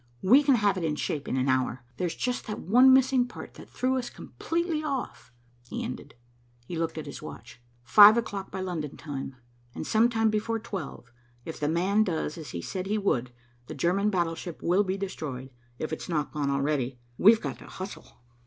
[0.23, 1.83] "We can have it in shape in an hour.
[1.97, 5.31] There's just that one missing part that threw us completely off,"
[5.69, 6.15] he ended.
[6.65, 7.61] He looked at his watch.
[7.83, 9.35] "Five o'clock by London time,
[9.75, 11.11] and sometime before twelve,
[11.45, 13.31] if the man does as he said he would,
[13.67, 16.97] the German battleship will be destroyed, if it's not gone already.
[17.19, 18.21] We've got to hustle."